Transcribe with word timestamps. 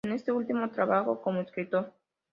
En 0.03 0.13
este 0.13 0.31
último 0.31 0.67
trabajó 0.71 1.21
como 1.21 1.41
escritor. 1.41 1.93